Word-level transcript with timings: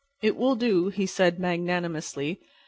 "It 0.23 0.35
will 0.35 0.55
do," 0.55 0.89
he 0.89 1.05
said, 1.05 1.39
magnanimously. 1.39 2.39